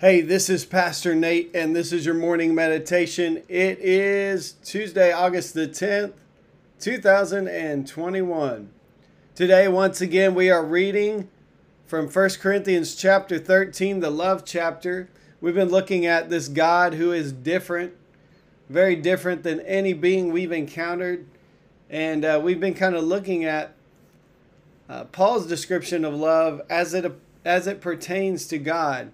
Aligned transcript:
Hey, 0.00 0.22
this 0.22 0.48
is 0.48 0.64
Pastor 0.64 1.14
Nate, 1.14 1.50
and 1.52 1.76
this 1.76 1.92
is 1.92 2.06
your 2.06 2.14
morning 2.14 2.54
meditation. 2.54 3.42
It 3.50 3.78
is 3.80 4.52
Tuesday, 4.64 5.12
August 5.12 5.52
the 5.52 5.68
10th, 5.68 6.14
2021. 6.78 8.70
Today, 9.34 9.68
once 9.68 10.00
again, 10.00 10.34
we 10.34 10.48
are 10.50 10.64
reading 10.64 11.28
from 11.86 12.08
1 12.08 12.30
Corinthians 12.40 12.94
chapter 12.94 13.38
13, 13.38 14.00
the 14.00 14.08
love 14.08 14.46
chapter. 14.46 15.10
We've 15.42 15.54
been 15.54 15.68
looking 15.68 16.06
at 16.06 16.30
this 16.30 16.48
God 16.48 16.94
who 16.94 17.12
is 17.12 17.30
different, 17.30 17.92
very 18.70 18.96
different 18.96 19.42
than 19.42 19.60
any 19.60 19.92
being 19.92 20.32
we've 20.32 20.50
encountered. 20.50 21.26
And 21.90 22.24
uh, 22.24 22.40
we've 22.42 22.58
been 22.58 22.72
kind 22.72 22.94
of 22.94 23.04
looking 23.04 23.44
at 23.44 23.74
uh, 24.88 25.04
Paul's 25.04 25.46
description 25.46 26.06
of 26.06 26.14
love 26.14 26.62
as 26.70 26.94
it, 26.94 27.20
as 27.44 27.66
it 27.66 27.82
pertains 27.82 28.46
to 28.46 28.56
God. 28.56 29.12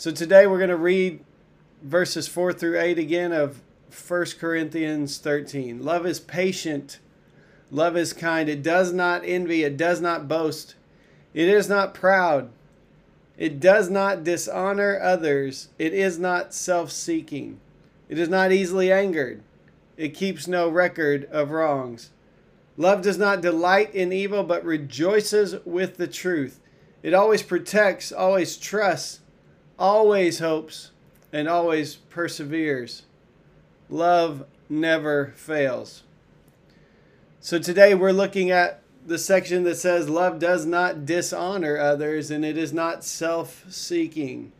So 0.00 0.10
today 0.10 0.46
we're 0.46 0.56
going 0.56 0.70
to 0.70 0.78
read 0.78 1.22
verses 1.82 2.26
4 2.26 2.54
through 2.54 2.80
8 2.80 2.98
again 2.98 3.32
of 3.32 3.60
1 4.08 4.24
Corinthians 4.38 5.18
13. 5.18 5.84
Love 5.84 6.06
is 6.06 6.18
patient. 6.18 7.00
Love 7.70 7.98
is 7.98 8.14
kind. 8.14 8.48
It 8.48 8.62
does 8.62 8.94
not 8.94 9.20
envy. 9.26 9.62
It 9.62 9.76
does 9.76 10.00
not 10.00 10.26
boast. 10.26 10.74
It 11.34 11.50
is 11.50 11.68
not 11.68 11.92
proud. 11.92 12.48
It 13.36 13.60
does 13.60 13.90
not 13.90 14.24
dishonor 14.24 14.98
others. 15.02 15.68
It 15.78 15.92
is 15.92 16.18
not 16.18 16.54
self 16.54 16.90
seeking. 16.90 17.60
It 18.08 18.18
is 18.18 18.30
not 18.30 18.52
easily 18.52 18.90
angered. 18.90 19.42
It 19.98 20.14
keeps 20.14 20.48
no 20.48 20.70
record 20.70 21.26
of 21.26 21.50
wrongs. 21.50 22.08
Love 22.78 23.02
does 23.02 23.18
not 23.18 23.42
delight 23.42 23.94
in 23.94 24.14
evil, 24.14 24.44
but 24.44 24.64
rejoices 24.64 25.56
with 25.66 25.98
the 25.98 26.08
truth. 26.08 26.58
It 27.02 27.12
always 27.12 27.42
protects, 27.42 28.10
always 28.10 28.56
trusts 28.56 29.20
always 29.80 30.38
hopes 30.38 30.90
and 31.32 31.48
always 31.48 31.96
perseveres. 31.96 33.02
Love 33.88 34.44
never 34.68 35.32
fails. 35.34 36.04
So 37.40 37.58
today 37.58 37.94
we're 37.94 38.12
looking 38.12 38.50
at 38.50 38.82
the 39.06 39.18
section 39.18 39.64
that 39.64 39.76
says 39.76 40.10
love 40.10 40.38
does 40.38 40.66
not 40.66 41.06
dishonor 41.06 41.78
others 41.78 42.30
and 42.30 42.44
it 42.44 42.58
is 42.58 42.72
not 42.72 43.02
self 43.02 43.64
seeking. 43.70 44.52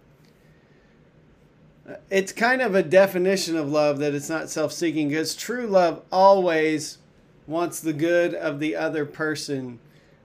It's 2.08 2.32
kind 2.32 2.62
of 2.62 2.74
a 2.74 2.82
definition 2.82 3.56
of 3.56 3.70
love 3.70 3.98
that 3.98 4.14
it's 4.14 4.30
not 4.30 4.48
self 4.48 4.72
seeking 4.72 5.08
because 5.08 5.34
true 5.34 5.66
love 5.66 6.02
always 6.10 6.98
wants 7.46 7.80
the 7.80 7.92
good 7.92 8.34
of 8.34 8.60
the 8.60 8.76
other 8.76 9.04
person. 9.04 9.78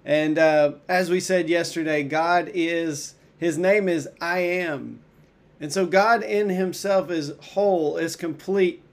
And 0.06 0.38
uh, 0.38 0.74
as 0.88 1.10
we 1.10 1.20
said 1.20 1.50
yesterday, 1.50 2.04
God 2.04 2.50
is 2.54 3.15
his 3.38 3.58
name 3.58 3.90
is 3.90 4.08
I 4.22 4.40
am. 4.40 5.02
And 5.60 5.72
so 5.72 5.86
God 5.86 6.24
in 6.24 6.50
himself 6.50 7.10
is 7.10 7.34
whole, 7.40 7.98
is 7.98 8.16
complete. 8.16 8.84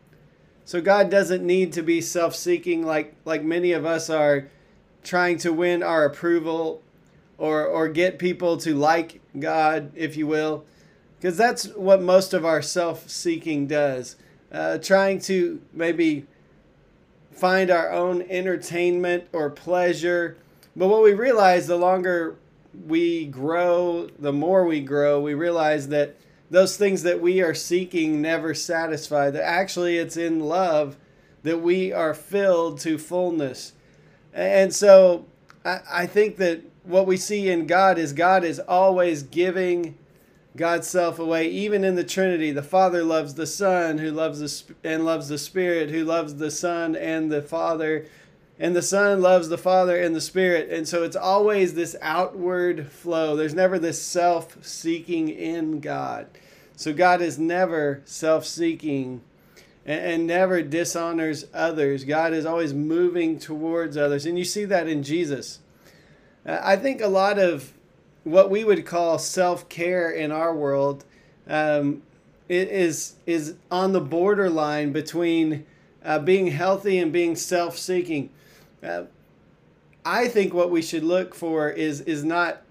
So 0.65 0.81
God 0.81 1.11
doesn't 1.11 1.45
need 1.45 1.73
to 1.73 1.83
be 1.83 2.01
self-seeking 2.01 2.87
like 2.87 3.15
like 3.25 3.43
many 3.43 3.73
of 3.73 3.85
us 3.85 4.09
are 4.09 4.49
trying 5.03 5.39
to 5.39 5.53
win 5.53 5.83
our 5.83 6.05
approval 6.05 6.83
or 7.37 7.67
or 7.67 7.89
get 7.89 8.19
people 8.19 8.57
to 8.59 8.75
like 8.75 9.21
God, 9.39 9.91
if 9.95 10.17
you 10.17 10.27
will. 10.27 10.65
Because 11.19 11.37
that's 11.37 11.67
what 11.75 12.03
most 12.03 12.33
of 12.33 12.45
our 12.45 12.63
self-seeking 12.63 13.67
does. 13.67 14.17
Uh, 14.51 14.79
trying 14.79 15.19
to 15.21 15.61
maybe 15.73 16.27
find 17.31 17.71
our 17.71 17.91
own 17.91 18.23
entertainment 18.23 19.25
or 19.33 19.51
pleasure. 19.51 20.37
But 20.77 20.89
what 20.89 21.03
we 21.03 21.13
realize 21.13 21.67
the 21.67 21.77
longer 21.77 22.37
we 22.87 23.27
grow, 23.27 24.09
the 24.19 24.33
more 24.33 24.65
we 24.65 24.81
grow, 24.81 25.21
we 25.21 25.35
realize 25.35 25.89
that 25.89 26.17
those 26.51 26.77
things 26.77 27.03
that 27.03 27.21
we 27.21 27.41
are 27.41 27.55
seeking 27.55 28.21
never 28.21 28.55
satisfy. 28.55 29.31
That 29.31 29.45
actually 29.45 29.99
it's 29.99 30.17
in 30.17 30.41
love 30.41 30.97
that 31.43 31.63
we 31.63 31.93
are 31.93 32.15
filled 32.15 32.79
to 32.81 32.99
fullness. 32.99 33.73
And 34.33 34.75
so 34.75 35.27
I, 35.65 35.81
I 35.91 36.07
think 36.07 36.37
that 36.37 36.63
what 36.85 37.07
we 37.07 37.17
see 37.17 37.49
in 37.49 37.67
God 37.67 37.99
is 37.99 38.13
God 38.13 38.45
is 38.45 38.59
always 38.61 39.23
giving 39.23 39.97
God's 40.57 40.89
self 40.89 41.19
away, 41.19 41.49
even 41.49 41.85
in 41.85 41.95
the 41.95 42.05
Trinity. 42.05 42.53
The 42.53 42.63
Father 42.63 43.03
loves 43.03 43.35
the 43.35 43.47
Son, 43.47 43.99
who 43.99 44.11
loves 44.11 44.41
the 44.41 44.75
and 44.85 45.05
loves 45.05 45.29
the 45.29 45.39
Spirit, 45.39 45.91
who 45.91 46.05
loves 46.05 46.37
the 46.37 46.51
Son 46.51 46.95
and 46.95 47.33
the 47.33 47.43
Father 47.43 48.07
and 48.59 48.77
the 48.77 48.83
Son 48.83 49.21
loves 49.21 49.49
the 49.49 49.59
Father 49.59 50.01
and 50.01 50.15
the 50.15 50.21
Spirit. 50.21 50.71
And 50.71 50.87
so 50.87 51.03
it's 51.03 51.17
always 51.17 51.75
this 51.75 51.97
outward 52.01 52.91
flow. 52.91 53.35
There's 53.37 53.55
never 53.55 53.79
this 53.79 54.01
self 54.01 54.65
seeking 54.65 55.29
in 55.29 55.81
God. 55.81 56.27
So 56.77 56.93
God 56.93 57.21
is 57.23 57.39
never 57.39 58.03
self 58.05 58.45
seeking 58.45 59.23
and, 59.85 60.27
never 60.27 60.63
dishonors 60.63 61.47
others. 61.53 62.05
God 62.05 62.33
is 62.33 62.47
always 62.47 62.73
moving 62.73 63.39
towards 63.39 63.97
others. 63.97 64.27
And 64.27 64.39
you 64.39 64.45
see 64.45 64.65
that 64.67 64.87
in 64.87 65.03
Jesus. 65.03 65.59
I 66.47 66.77
think 66.77 67.01
a 67.01 67.09
lot 67.09 67.39
of 67.39 67.73
what 68.25 68.51
we 68.51 68.65
would 68.65 68.87
call 68.87 69.19
self 69.19 69.69
care 69.69 70.11
in 70.11 70.31
our 70.31 70.55
world 70.55 71.05
um, 71.49 72.03
is, 72.49 73.15
is 73.27 73.55
on 73.71 73.93
the 73.93 74.01
borderline 74.01 74.93
between 74.93 75.67
uh, 76.05 76.19
being 76.19 76.49
healthy 76.49 76.99
and 76.99 77.13
being 77.13 77.37
self 77.37 77.79
seeking. 77.79 78.31
Uh, 78.83 79.05
I 80.05 80.29
think 80.29 80.53
what 80.53 80.71
we 80.71 80.83
should 80.83 81.05
look 81.05 81.35
for 81.35 81.71
is 81.71 82.01
is 82.03 82.25
not 82.25 82.63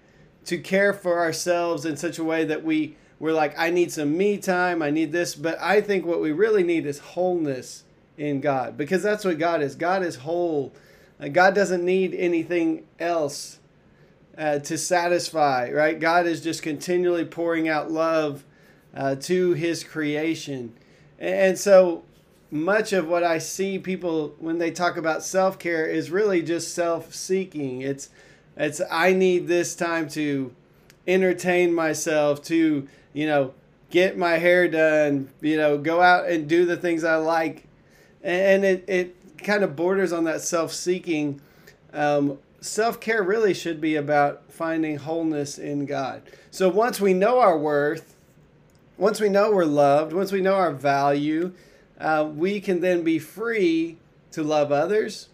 to 0.46 0.58
care 0.58 0.92
for 0.92 1.18
ourselves 1.18 1.84
in 1.84 1.96
such 1.96 2.18
a 2.18 2.24
way 2.24 2.44
that 2.44 2.64
we 2.64 2.96
we're 3.18 3.32
like 3.32 3.58
I 3.58 3.70
need 3.70 3.92
some 3.92 4.16
me 4.16 4.38
time, 4.38 4.82
I 4.82 4.90
need 4.90 5.12
this, 5.12 5.34
but 5.34 5.58
I 5.60 5.80
think 5.80 6.04
what 6.04 6.20
we 6.20 6.32
really 6.32 6.62
need 6.62 6.86
is 6.86 6.98
wholeness 6.98 7.84
in 8.18 8.40
God 8.40 8.76
because 8.76 9.02
that's 9.02 9.24
what 9.24 9.38
God 9.38 9.62
is. 9.62 9.74
God 9.74 10.02
is 10.02 10.16
whole. 10.16 10.72
Uh, 11.20 11.28
God 11.28 11.54
doesn't 11.54 11.84
need 11.84 12.14
anything 12.14 12.84
else 12.98 13.58
uh, 14.36 14.58
to 14.60 14.76
satisfy, 14.76 15.70
right? 15.70 15.98
God 15.98 16.26
is 16.26 16.40
just 16.40 16.62
continually 16.62 17.24
pouring 17.24 17.68
out 17.68 17.90
love 17.90 18.44
uh, 18.94 19.14
to 19.14 19.52
His 19.52 19.84
creation, 19.84 20.74
and 21.18 21.58
so 21.58 22.04
much 22.52 22.92
of 22.92 23.08
what 23.08 23.24
I 23.24 23.38
see 23.38 23.78
people 23.78 24.36
when 24.38 24.58
they 24.58 24.70
talk 24.70 24.98
about 24.98 25.24
self 25.24 25.58
care 25.58 25.86
is 25.86 26.10
really 26.10 26.42
just 26.42 26.74
self 26.74 27.14
seeking. 27.14 27.80
It's 27.80 28.10
it's 28.56 28.80
I 28.90 29.14
need 29.14 29.48
this 29.48 29.74
time 29.74 30.08
to 30.10 30.54
entertain 31.08 31.74
myself, 31.74 32.42
to 32.44 32.86
you 33.14 33.26
know 33.26 33.54
get 33.90 34.18
my 34.18 34.32
hair 34.32 34.68
done, 34.68 35.30
you 35.40 35.56
know 35.56 35.78
go 35.78 36.02
out 36.02 36.28
and 36.28 36.46
do 36.46 36.66
the 36.66 36.76
things 36.76 37.04
I 37.04 37.16
like, 37.16 37.64
and 38.22 38.64
it 38.64 38.84
it 38.86 39.16
kind 39.38 39.64
of 39.64 39.74
borders 39.74 40.12
on 40.12 40.24
that 40.24 40.42
self 40.42 40.74
seeking. 40.74 41.40
Um, 41.94 42.38
self 42.60 43.00
care 43.00 43.22
really 43.22 43.54
should 43.54 43.80
be 43.80 43.96
about 43.96 44.42
finding 44.52 44.98
wholeness 44.98 45.56
in 45.56 45.86
God. 45.86 46.22
So 46.50 46.68
once 46.68 47.00
we 47.00 47.14
know 47.14 47.40
our 47.40 47.58
worth, 47.58 48.14
once 48.98 49.22
we 49.22 49.30
know 49.30 49.50
we're 49.50 49.64
loved, 49.64 50.12
once 50.12 50.32
we 50.32 50.42
know 50.42 50.56
our 50.56 50.72
value 50.72 51.54
uh, 52.02 52.24
we 52.24 52.60
can 52.60 52.80
then 52.80 53.04
be 53.04 53.18
free 53.18 53.96
to 54.32 54.42
love 54.42 54.72
others 54.72 55.28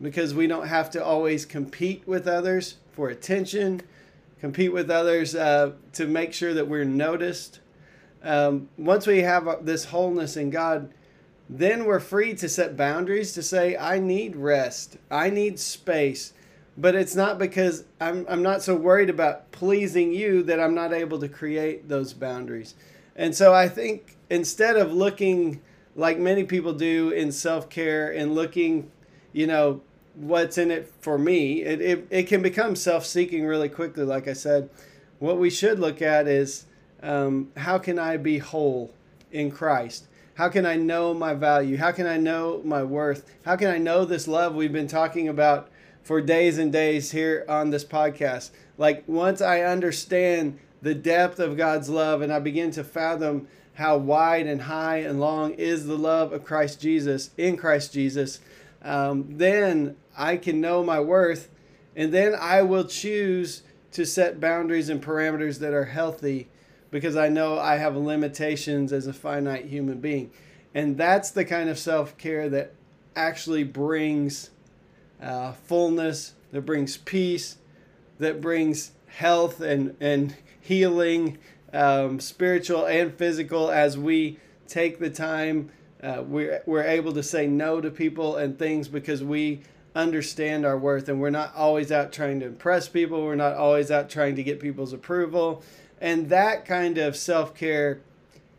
because 0.00 0.32
we 0.32 0.46
don't 0.46 0.68
have 0.68 0.88
to 0.90 1.04
always 1.04 1.44
compete 1.44 2.06
with 2.06 2.28
others 2.28 2.76
for 2.92 3.08
attention, 3.08 3.82
compete 4.40 4.72
with 4.72 4.88
others 4.88 5.34
uh, 5.34 5.72
to 5.92 6.06
make 6.06 6.32
sure 6.32 6.54
that 6.54 6.68
we're 6.68 6.84
noticed. 6.84 7.58
Um, 8.22 8.68
once 8.78 9.06
we 9.06 9.18
have 9.22 9.66
this 9.66 9.86
wholeness 9.86 10.36
in 10.36 10.50
God, 10.50 10.92
then 11.48 11.84
we're 11.84 12.00
free 12.00 12.34
to 12.34 12.48
set 12.48 12.76
boundaries 12.76 13.32
to 13.32 13.42
say, 13.42 13.76
I 13.76 13.98
need 13.98 14.36
rest, 14.36 14.96
I 15.10 15.28
need 15.28 15.58
space. 15.58 16.32
But 16.78 16.94
it's 16.94 17.16
not 17.16 17.36
because 17.36 17.84
I'm, 18.00 18.24
I'm 18.28 18.42
not 18.42 18.62
so 18.62 18.76
worried 18.76 19.10
about 19.10 19.50
pleasing 19.50 20.12
you 20.12 20.44
that 20.44 20.60
I'm 20.60 20.74
not 20.74 20.92
able 20.92 21.18
to 21.18 21.28
create 21.28 21.88
those 21.88 22.12
boundaries. 22.12 22.74
And 23.16 23.34
so 23.34 23.52
I 23.52 23.68
think 23.68 24.16
instead 24.30 24.76
of 24.76 24.92
looking 24.92 25.60
like 25.94 26.18
many 26.18 26.44
people 26.44 26.72
do 26.72 27.10
in 27.10 27.32
self 27.32 27.68
care 27.68 28.10
and 28.10 28.34
looking, 28.34 28.90
you 29.32 29.46
know, 29.46 29.82
what's 30.14 30.58
in 30.58 30.70
it 30.70 30.92
for 31.00 31.18
me, 31.18 31.62
it, 31.62 31.80
it, 31.80 32.06
it 32.10 32.22
can 32.24 32.42
become 32.42 32.76
self 32.76 33.06
seeking 33.06 33.46
really 33.46 33.68
quickly. 33.68 34.04
Like 34.04 34.28
I 34.28 34.32
said, 34.32 34.70
what 35.18 35.38
we 35.38 35.50
should 35.50 35.78
look 35.78 36.02
at 36.02 36.26
is 36.26 36.66
um, 37.02 37.50
how 37.56 37.78
can 37.78 37.98
I 37.98 38.16
be 38.16 38.38
whole 38.38 38.92
in 39.30 39.50
Christ? 39.50 40.06
How 40.34 40.48
can 40.48 40.64
I 40.64 40.76
know 40.76 41.12
my 41.12 41.34
value? 41.34 41.76
How 41.76 41.92
can 41.92 42.06
I 42.06 42.16
know 42.16 42.62
my 42.64 42.82
worth? 42.82 43.30
How 43.44 43.56
can 43.56 43.68
I 43.68 43.78
know 43.78 44.04
this 44.04 44.26
love 44.26 44.54
we've 44.54 44.72
been 44.72 44.88
talking 44.88 45.28
about 45.28 45.68
for 46.02 46.20
days 46.20 46.56
and 46.56 46.72
days 46.72 47.10
here 47.10 47.44
on 47.48 47.70
this 47.70 47.84
podcast? 47.84 48.50
Like, 48.78 49.04
once 49.06 49.42
I 49.42 49.60
understand 49.60 50.58
the 50.82 50.94
depth 50.94 51.38
of 51.38 51.56
God's 51.56 51.88
love 51.88 52.22
and 52.22 52.32
I 52.32 52.38
begin 52.38 52.70
to 52.72 52.84
fathom 52.84 53.48
how 53.74 53.96
wide 53.96 54.46
and 54.46 54.62
high 54.62 54.98
and 54.98 55.20
long 55.20 55.54
is 55.54 55.86
the 55.86 55.96
love 55.96 56.32
of 56.32 56.44
Christ 56.44 56.80
Jesus 56.80 57.30
in 57.36 57.56
Christ 57.56 57.92
Jesus, 57.92 58.40
um, 58.82 59.36
then 59.36 59.96
I 60.16 60.36
can 60.36 60.60
know 60.60 60.82
my 60.82 61.00
worth 61.00 61.48
and 61.96 62.12
then 62.12 62.34
I 62.38 62.62
will 62.62 62.84
choose 62.84 63.62
to 63.92 64.04
set 64.04 64.40
boundaries 64.40 64.88
and 64.88 65.02
parameters 65.02 65.58
that 65.58 65.72
are 65.72 65.86
healthy 65.86 66.48
because 66.90 67.16
I 67.16 67.28
know 67.28 67.58
I 67.58 67.76
have 67.76 67.96
limitations 67.96 68.92
as 68.92 69.06
a 69.06 69.12
finite 69.12 69.66
human 69.66 70.00
being. 70.00 70.30
And 70.74 70.96
that's 70.96 71.30
the 71.30 71.44
kind 71.44 71.68
of 71.68 71.78
self 71.78 72.16
care 72.16 72.48
that 72.48 72.74
actually 73.16 73.64
brings 73.64 74.50
uh, 75.20 75.52
fullness, 75.52 76.34
that 76.52 76.62
brings 76.62 76.96
peace, 76.96 77.58
that 78.18 78.40
brings 78.40 78.92
health 79.06 79.60
and, 79.60 79.96
and 80.00 80.36
healing, 80.60 81.38
um, 81.72 82.20
spiritual 82.20 82.86
and 82.86 83.14
physical, 83.14 83.70
as 83.70 83.96
we 83.98 84.38
take 84.66 84.98
the 84.98 85.10
time. 85.10 85.70
Uh, 86.02 86.22
we're, 86.26 86.62
we're 86.64 86.84
able 86.84 87.12
to 87.12 87.22
say 87.22 87.46
no 87.46 87.80
to 87.80 87.90
people 87.90 88.36
and 88.36 88.58
things 88.58 88.88
because 88.88 89.22
we 89.22 89.60
understand 89.94 90.64
our 90.64 90.78
worth 90.78 91.08
and 91.08 91.20
we're 91.20 91.30
not 91.30 91.54
always 91.54 91.90
out 91.90 92.12
trying 92.12 92.40
to 92.40 92.46
impress 92.46 92.88
people. 92.88 93.22
We're 93.22 93.34
not 93.34 93.54
always 93.54 93.90
out 93.90 94.08
trying 94.08 94.36
to 94.36 94.42
get 94.42 94.60
people's 94.60 94.92
approval. 94.92 95.62
And 96.00 96.28
that 96.30 96.64
kind 96.64 96.96
of 96.98 97.16
self 97.16 97.54
care 97.54 98.00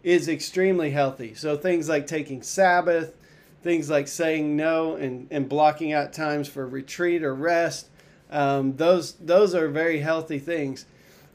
is 0.04 0.28
extremely 0.28 0.92
healthy. 0.92 1.34
So 1.34 1.58
things 1.58 1.88
like 1.88 2.08
taking 2.08 2.44
Sabbath, 2.44 3.16
things 3.64 3.90
like 3.90 4.08
saying 4.08 4.56
no 4.56 4.96
and, 4.96 5.28
and 5.32 5.48
blocking 5.48 5.94
out 5.94 6.14
times 6.14 6.48
for 6.48 6.68
retreat 6.68 7.24
or 7.24 7.34
rest, 7.34 7.88
um, 8.32 8.76
those 8.78 9.14
those 9.14 9.54
are 9.54 9.68
very 9.68 10.00
healthy 10.00 10.40
things. 10.40 10.86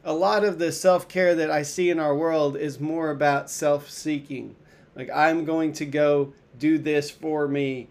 A 0.08 0.14
lot 0.14 0.44
of 0.44 0.60
the 0.60 0.70
self 0.70 1.08
care 1.08 1.34
that 1.34 1.50
I 1.50 1.62
see 1.62 1.90
in 1.90 1.98
our 1.98 2.14
world 2.14 2.56
is 2.56 2.78
more 2.78 3.10
about 3.10 3.50
self 3.50 3.90
seeking. 3.90 4.54
Like 4.94 5.10
I'm 5.12 5.44
going 5.44 5.72
to 5.74 5.84
go 5.84 6.32
do 6.56 6.78
this 6.78 7.10
for 7.10 7.48
me 7.48 7.88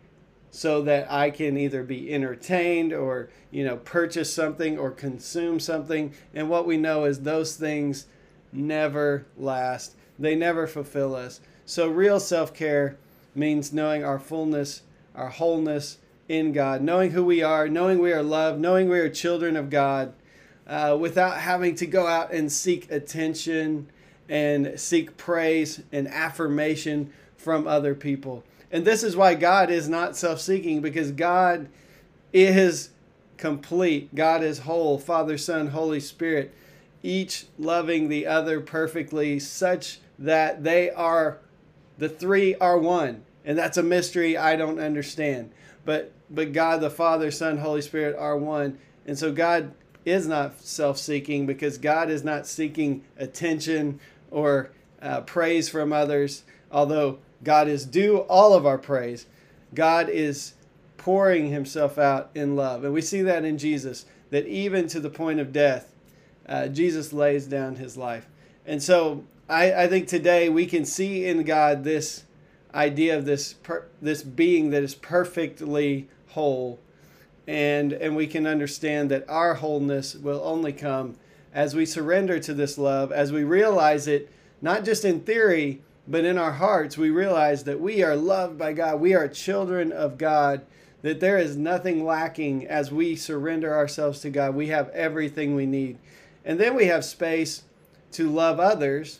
so 0.50 0.81
that 0.83 1.12
I 1.12 1.29
can 1.29 1.57
either 1.57 1.83
be 1.83 2.13
entertained 2.13 2.94
or, 2.94 3.29
you 3.51 3.65
know, 3.65 3.75
purchase 3.75 4.33
something 4.33 4.77
or 4.79 4.91
consume 4.91 5.59
something. 5.59 6.13
And 6.33 6.50
what 6.50 6.65
we 6.65 6.77
know 6.77 7.03
is 7.03 7.19
those 7.19 7.57
things 7.57 8.07
never 8.53 9.25
last, 9.35 9.97
they 10.18 10.35
never 10.35 10.68
fulfill 10.68 11.15
us. 11.15 11.41
So, 11.65 11.89
real 11.89 12.21
self 12.21 12.53
care 12.53 12.97
means 13.35 13.73
knowing 13.73 14.06
our 14.06 14.19
fullness, 14.19 14.83
our 15.15 15.31
wholeness 15.31 15.97
in 16.29 16.53
God, 16.53 16.81
knowing 16.81 17.11
who 17.11 17.25
we 17.25 17.44
are, 17.44 17.68
knowing 17.68 18.00
we 18.00 18.13
are 18.13 18.23
loved, 18.23 18.61
knowing 18.61 18.88
we 18.88 19.00
are 19.00 19.09
children 19.09 19.57
of 19.57 19.69
God, 19.69 20.13
uh, 20.67 20.97
without 21.00 21.38
having 21.38 21.75
to 21.75 21.85
go 21.85 22.07
out 22.07 22.31
and 22.31 22.51
seek 22.51 22.91
attention 22.91 23.89
and 24.27 24.79
seek 24.79 25.17
praise 25.17 25.81
and 25.91 26.07
affirmation 26.07 27.12
from 27.38 27.67
other 27.67 27.94
people. 27.94 28.44
And 28.71 28.85
this 28.85 29.03
is 29.03 29.15
why 29.15 29.35
God 29.35 29.69
is 29.69 29.88
not 29.88 30.17
self 30.17 30.41
seeking 30.41 30.81
because 30.81 31.12
God 31.12 31.69
is 32.33 32.89
complete. 33.38 34.13
God 34.15 34.44
is 34.44 34.59
whole 34.59 34.97
Father, 34.97 35.38
Son, 35.38 35.67
Holy 35.67 36.00
Spirit, 36.00 36.53
each 37.03 37.45
loving 37.59 38.09
the 38.09 38.25
other 38.25 38.59
perfectly, 38.59 39.39
such 39.39 40.00
that 40.18 40.63
they 40.63 40.89
are, 40.89 41.38
the 41.97 42.09
three 42.09 42.56
are 42.56 42.77
one. 42.77 43.23
And 43.44 43.57
that's 43.57 43.77
a 43.77 43.83
mystery 43.83 44.35
I 44.35 44.56
don't 44.56 44.79
understand. 44.79 45.51
But 45.85 46.11
but 46.29 46.53
God 46.53 46.81
the 46.81 46.89
Father, 46.89 47.29
Son, 47.29 47.59
Holy 47.59 47.81
Spirit 47.81 48.15
are 48.18 48.35
one. 48.35 48.79
And 49.06 49.18
so 49.18 49.31
God 49.31 49.71
is 50.06 50.28
not 50.28 50.62
self 50.62 50.98
seeking 50.98 51.46
because 51.46 51.78
God 51.78 52.10
is 52.10 52.24
not 52.24 52.48
seeking 52.48 53.04
attention 53.18 54.00
or 54.31 54.72
uh, 55.02 55.22
praise 55.22 55.68
from 55.68 55.92
others, 55.92 56.44
although 56.72 57.19
God 57.44 57.68
is 57.68 57.86
due 57.86 58.19
all 58.19 58.54
of 58.54 58.66
our 58.66 58.78
praise. 58.78 59.25
God 59.74 60.07
is 60.10 60.54
pouring 60.98 61.50
himself 61.52 61.98
out 61.98 62.30
in 62.34 62.56
love. 62.56 62.84
And 62.84 62.94
we 62.94 63.02
see 63.02 63.22
that 63.24 63.46
in 63.46 63.57
Jesus, 63.57 64.06
that 64.30 64.48
even 64.48 64.88
to 64.88 65.00
the 65.00 65.10
point 65.10 65.40
of 65.40 65.52
death, 65.52 65.94
uh, 66.48 66.68
Jesus 66.68 67.13
lays 67.13 67.48
down 67.48 67.75
his 67.75 67.98
life. 67.98 68.28
And 68.66 68.81
so 68.81 69.24
I, 69.50 69.84
I 69.84 69.88
think 69.88 70.07
today 70.07 70.50
we 70.50 70.66
can 70.66 70.86
see 70.86 71.25
in 71.25 71.44
God 71.44 71.84
this 71.84 72.24
idea 72.74 73.18
of 73.18 73.25
this 73.25 73.54
per, 73.54 73.86
this 74.02 74.24
being 74.24 74.72
that 74.72 74.84
is 74.84 74.96
perfectly 74.96 76.10
whole 76.30 76.80
and 77.47 77.94
and 77.94 78.15
we 78.15 78.27
can 78.27 78.47
understand 78.47 79.12
that 79.12 79.27
our 79.30 79.56
wholeness 79.56 80.15
will 80.15 80.42
only 80.44 80.74
come 80.74 81.15
as 81.53 81.75
we 81.75 81.86
surrender 81.86 82.39
to 82.39 82.53
this 82.53 82.77
love 82.77 83.12
as 83.12 83.31
we 83.31 83.44
realize 83.44 84.07
it 84.07 84.30
not 84.62 84.83
just 84.83 85.06
in 85.06 85.19
theory 85.21 85.81
but 86.07 86.25
in 86.25 86.38
our 86.38 86.51
hearts, 86.51 86.97
we 86.97 87.09
realize 87.09 87.63
that 87.63 87.80
we 87.80 88.03
are 88.03 88.15
loved 88.15 88.57
by 88.57 88.74
God. 88.74 89.00
We 89.00 89.15
are 89.15 89.27
children 89.27 89.92
of 89.92 90.18
God, 90.18 90.62
that 91.01 91.19
there 91.19 91.38
is 91.38 91.57
nothing 91.57 92.06
lacking 92.06 92.68
as 92.68 92.92
we 92.92 93.15
surrender 93.15 93.74
ourselves 93.74 94.19
to 94.21 94.30
God. 94.30 94.56
We 94.56 94.68
have 94.68 94.89
everything 94.89 95.56
we 95.56 95.65
need. 95.65 95.97
And 96.44 96.59
then 96.59 96.75
we 96.75 96.86
have 96.86 97.03
space 97.03 97.63
to 98.13 98.30
love 98.30 98.59
others, 98.59 99.19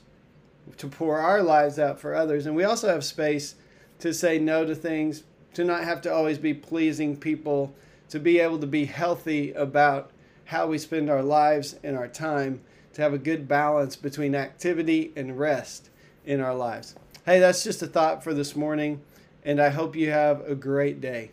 to 0.78 0.88
pour 0.88 1.18
our 1.18 1.42
lives 1.42 1.80
out 1.80 2.00
for 2.00 2.14
others. 2.14 2.46
And 2.46 2.56
we 2.56 2.64
also 2.64 2.88
have 2.88 3.04
space 3.04 3.56
to 4.00 4.14
say 4.14 4.38
no 4.38 4.64
to 4.66 4.76
things, 4.76 5.24
to 5.56 5.64
not 5.64 5.84
have 5.84 6.02
to 6.02 6.14
always 6.14 6.38
be 6.38 6.54
pleasing 6.54 7.18
people, 7.18 7.74
to 8.10 8.20
be 8.20 8.40
able 8.40 8.60
to 8.60 8.68
be 8.68 8.86
healthy 8.86 9.52
about 9.54 10.12
how 10.46 10.68
we 10.68 10.78
spend 10.78 11.10
our 11.10 11.24
lives 11.24 11.76
and 11.84 11.98
our 11.98 12.08
time, 12.08 12.62
to 12.94 13.02
have 13.02 13.14
a 13.14 13.18
good 13.18 13.48
balance 13.48 13.96
between 13.96 14.36
activity 14.36 15.12
and 15.16 15.38
rest 15.38 15.90
in 16.24 16.40
our 16.40 16.56
lives. 16.56 16.96
Hey, 17.26 17.40
that's 17.40 17.64
just 17.64 17.82
a 17.82 17.88
thought 17.88 18.24
for 18.24 18.34
this 18.34 18.56
morning, 18.56 19.02
and 19.44 19.60
I 19.60 19.70
hope 19.70 19.96
you 19.96 20.12
have 20.12 20.48
a 20.48 20.56
great 20.56 21.02
day. 21.02 21.32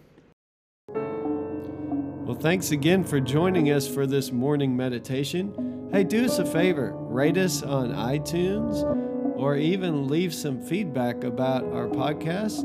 Well, 0.89 2.41
thanks 2.41 2.71
again 2.71 3.05
for 3.05 3.21
joining 3.21 3.71
us 3.71 3.87
for 3.87 4.07
this 4.07 4.33
morning 4.33 4.77
meditation. 4.77 5.89
Hey, 5.93 6.05
do 6.05 6.25
us 6.25 6.39
a 6.39 6.47
favor 6.47 6.93
rate 6.95 7.37
us 7.37 7.63
on 7.63 7.91
iTunes 7.91 8.83
or 9.37 9.57
even 9.57 10.09
leave 10.09 10.33
some 10.33 10.59
feedback 10.59 11.25
about 11.25 11.65
our 11.65 11.89
podcast 11.89 12.65